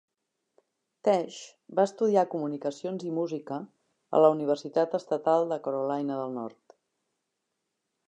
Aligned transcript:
Tesh 1.07 1.37
va 1.79 1.85
estudiar 1.89 2.23
comunicacions 2.31 3.07
i 3.09 3.13
música 3.19 3.61
a 4.21 4.25
la 4.25 4.35
Universitat 4.39 4.99
Estatal 5.03 5.49
de 5.55 5.63
Carolina 5.69 6.23
del 6.25 6.39
Nord. 6.43 6.79